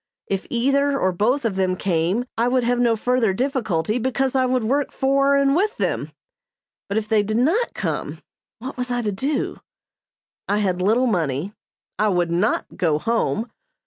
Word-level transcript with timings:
If 0.25 0.47
either 0.49 0.97
or 0.99 1.11
both 1.11 1.45
of 1.45 1.55
them 1.57 1.75
came 1.75 2.25
I 2.35 2.47
would 2.47 2.63
have 2.63 2.79
no 2.79 2.95
further 2.95 3.33
difficulty 3.33 3.99
because 3.99 4.33
I 4.33 4.47
would 4.47 4.63
work 4.63 4.91
for 4.91 5.37
and 5.37 5.55
with 5.55 5.77
them, 5.77 6.11
but 6.89 6.97
if 6.97 7.07
they 7.07 7.21
did 7.21 7.37
not 7.37 7.75
come 7.75 8.17
what 8.57 8.77
was 8.77 8.89
I 8.89 9.03
to 9.03 9.11
do? 9.11 9.59
I 10.49 10.57
had 10.57 10.81
little 10.81 11.05
money. 11.05 11.53
I 11.99 12.07
would 12.07 12.31
not 12.31 12.75
go 12.77 12.97
home. 12.97 13.51